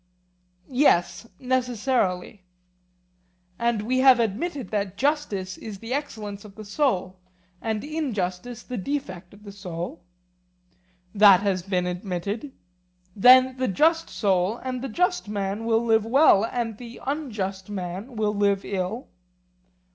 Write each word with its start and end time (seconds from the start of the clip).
Yes, 0.71 1.27
necessarily. 1.39 2.43
And 3.59 3.83
we 3.83 3.99
have 3.99 4.19
admitted 4.19 4.69
that 4.71 4.97
justice 4.97 5.59
is 5.59 5.77
the 5.77 5.93
excellence 5.93 6.43
of 6.43 6.55
the 6.55 6.65
soul, 6.65 7.19
and 7.61 7.83
injustice 7.83 8.63
the 8.63 8.77
defect 8.79 9.31
of 9.31 9.43
the 9.43 9.51
soul? 9.51 10.01
That 11.13 11.41
has 11.41 11.61
been 11.61 11.85
admitted. 11.85 12.51
Then 13.15 13.57
the 13.57 13.67
just 13.67 14.09
soul 14.09 14.57
and 14.57 14.81
the 14.81 14.89
just 14.89 15.29
man 15.29 15.65
will 15.65 15.85
live 15.85 16.03
well, 16.07 16.45
and 16.45 16.79
the 16.79 16.99
unjust 17.05 17.69
man 17.69 18.15
will 18.15 18.33
live 18.33 18.65
ill? 18.65 19.07